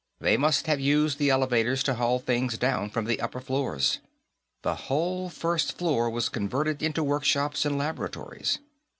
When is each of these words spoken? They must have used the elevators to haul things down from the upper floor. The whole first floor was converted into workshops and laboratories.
They 0.19 0.35
must 0.35 0.65
have 0.65 0.79
used 0.79 1.19
the 1.19 1.29
elevators 1.29 1.83
to 1.83 1.93
haul 1.93 2.17
things 2.17 2.57
down 2.57 2.89
from 2.89 3.05
the 3.05 3.21
upper 3.21 3.39
floor. 3.39 3.77
The 4.63 4.73
whole 4.87 5.29
first 5.29 5.77
floor 5.77 6.09
was 6.09 6.27
converted 6.27 6.81
into 6.81 7.03
workshops 7.03 7.65
and 7.65 7.77
laboratories. 7.77 8.57